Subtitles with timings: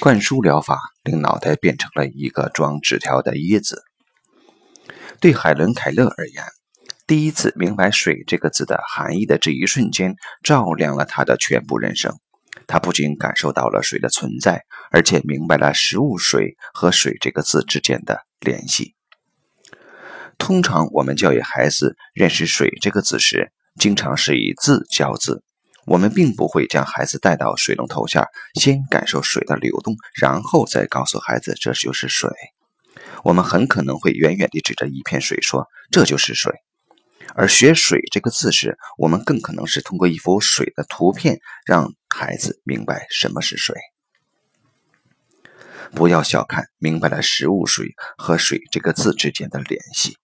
[0.00, 3.82] 灌输疗法令脑袋变成了一个装纸条的椰子。
[5.20, 6.44] 对海伦·凯勒而言，
[7.06, 10.14] 第一次明白“水”这个字的含义的这一瞬间，
[10.44, 12.14] 照亮了他的全部人生。
[12.68, 18.94] 他不仅感受到了水的存在，而且明白了食物“水”和“水”这个字之间的联系。
[20.38, 25.42] 通常，我们教育孩子认识“水”这个字时，经常是以字教字。
[25.88, 32.30] 我们并不会将孩子带到水龙头下，先感受水的流动，然后再告诉孩子这就是水。
[33.24, 36.52] 我们很可能会远远地指着一片水说：“这就是水。”
[37.34, 43.74] 而学“水”这个字时，我们更可能是通过一幅水的图片，让孩子明白什么是水。
[45.92, 50.16] 不要小看明白了食物“水”和“水”这个字之间的联系，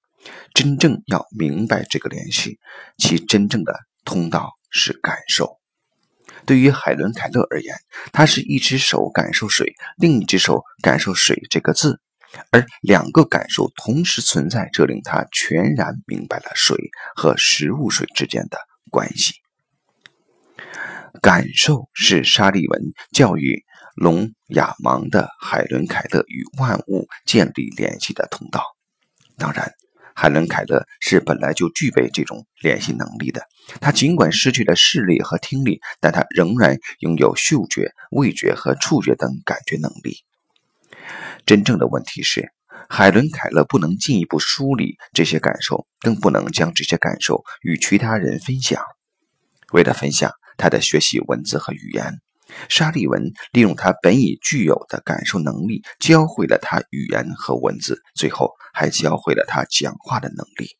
[0.52, 2.58] 真正要明白这个联系，
[2.98, 3.74] 其真正的
[4.04, 4.52] 通道。
[4.74, 5.58] 是感受。
[6.44, 7.74] 对于海伦·凯勒而言，
[8.12, 12.00] 他是一只手感受水，另一只手感受“水”这个字，
[12.50, 16.76] 而两个感受同时存在，这令他全然明白了水
[17.14, 18.58] 和食物水之间的
[18.90, 19.34] 关系。
[21.22, 28.62] 感受是沙利文教育聋哑盲的海伦·凯勒与万物建立联系的通道。
[29.38, 29.72] 当然。
[30.14, 33.42] 海伦·凯勒是本来就具备这种联系能力的。
[33.80, 40.18] 他尽管失去了视力和听力，但他仍然拥有嗅觉、味觉和触觉等感觉能力。
[41.44, 42.52] 真正的问题是，
[42.88, 48.82] 海伦·凯勒不能进一步梳理这些感受，更不能将这些感受与其他人分享。
[49.72, 52.20] 为了分享，他的学习文字和语言。
[52.68, 60.76] 沙利文利用他本已具有的感受能力，教会了他语言和文字，最后还教会了他讲话的能力。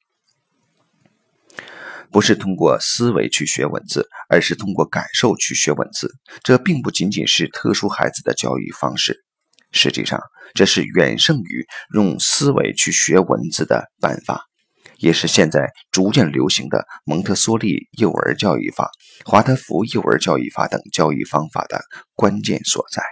[2.11, 6.15] 不是通过思维去学文字，而是通过感受去学文字。
[6.45, 9.25] 这并不仅仅是特殊孩子的教育方式，
[9.73, 10.21] 实际上
[10.55, 14.45] 这是远胜于用思维去学文字的办法。
[15.05, 18.91] 也是现在逐渐流行的蒙特梭利幼儿教育法、
[19.27, 21.83] 华德福幼儿教育法等教育方法的
[22.15, 23.03] 关键所在。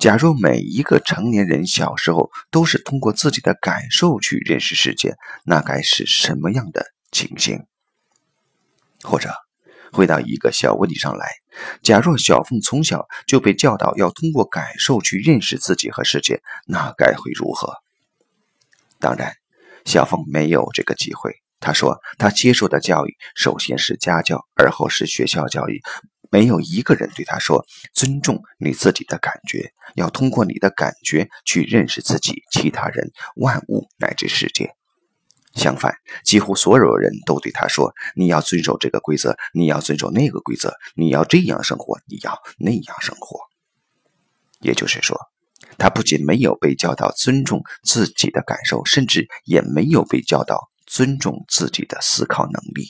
[0.00, 7.66] 假若每一个成年人小时候都是通过自己的感受去认识世界，那该是什么样的情形？
[9.02, 9.34] 或者，
[9.92, 11.32] 回到一个小问题上来：
[11.82, 17.74] 假若小凤从小就被教导要通过感受去认识自己和世界，那该会如何？
[18.98, 19.34] 当然。
[19.86, 21.32] 小凤没有这个机会。
[21.58, 25.80] 他说：“他接受的教育首先是家教，而后是学校教育。
[26.30, 27.64] 没有一个人对他说
[27.94, 34.74] ：‘尊重你自己的感觉，要通过你的感觉去认识自己、其他人、万物乃至世界。’
[35.54, 35.94] 相反，
[36.24, 43.40] 几乎所有人都对他说：‘你要遵守这个规则，你要遵守那个规则，你要这样生活，你要那样生活。’
[44.60, 45.16] 也就是说。”
[45.78, 52.88] 他不仅没有被教导尊重自己的感受，甚至也没有被教导尊重自己的思考能力。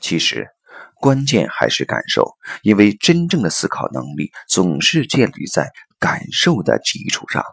[0.00, 0.48] 其实，
[0.96, 7.44] 关键还是感受，因为真正的思考能力总是建立在感受的基础上，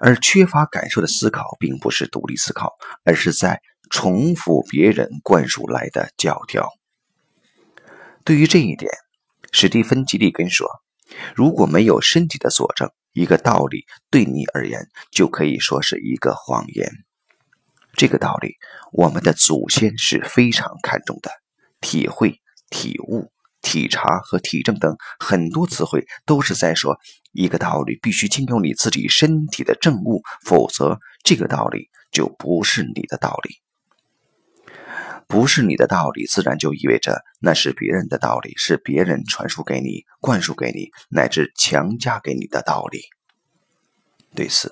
[0.00, 2.72] 而缺乏感受的思考并不是独立思考，
[3.04, 3.60] 而是在
[3.90, 6.70] 重复别人灌输来的教条。
[8.24, 8.90] 对于这一点，
[9.52, 10.68] 史蒂芬·吉利根说。
[11.34, 16.90] 如果没有身体的佐证，一个道理对你而言就可以说是一个谎言。
[17.94, 18.56] 这个道理，
[18.92, 21.30] 我们的祖先是非常看重的。
[21.80, 23.30] 体会、体悟、
[23.62, 26.98] 体察和体证等很多词汇，都是在说
[27.32, 33.65] 一个道理必须经由你自己身体的证悟，否则这个道理就不是你的道理。
[35.28, 43.00] 不是你的道理，自然就意味着那是别人的道理，是别人传输给你、灌输给你，乃至强加给你的道理。
[44.34, 44.70] 对此，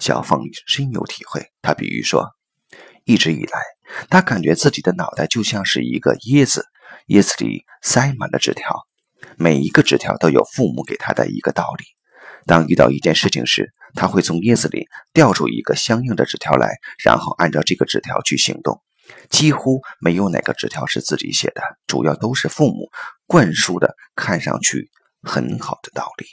[0.00, 1.52] 小凤深有体会。
[1.62, 2.28] 他比喻说，
[3.04, 3.60] 一直以来，
[4.10, 6.66] 他感觉自己的脑袋就像是一个椰子，
[7.08, 8.82] 椰子里塞满了纸条，
[9.36, 11.84] 每一个纸条都有父母给他的一个道理。
[12.46, 18.82] 当遇到一件事情时，他会从椰子里掉出一个相应的纸条来，然后按照这个纸条去行动。
[19.30, 22.90] 几乎没有哪个纸条是自己写的，主要都是父母
[23.26, 24.90] 灌输的，看上去
[25.22, 26.26] 很好的道理。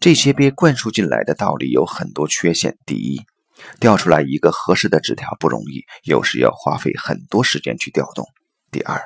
[0.00, 2.76] 这些被灌输进来的道理有很多缺陷。
[2.84, 3.22] 第一，
[3.80, 8.26] 调出来一个合适的纸条不容易，有时要花费很多时间去调动。
[8.70, 9.00] 第二，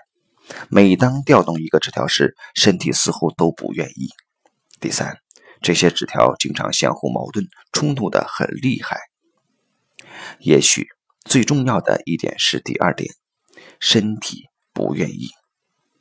[0.69, 4.09] 每当调动一个纸条时，身体似乎都不愿意。
[4.81, 5.19] 第三，
[5.61, 8.99] 这些纸条经常相互矛盾，冲突的很厉害。
[10.41, 10.89] 也许。
[11.29, 13.07] 最重要的一点是第二点，
[13.81, 15.29] 身体不愿意。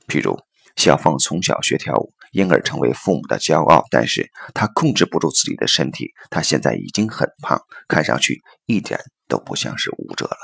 [0.07, 0.39] 譬如
[0.77, 3.83] 小凤从小学跳舞，因而成为父母的骄傲。
[3.91, 7.59] 但是她控制不住自己的身体，她现在已经很胖，
[7.89, 8.97] 看上去一点
[9.27, 10.37] 都不像是舞者了。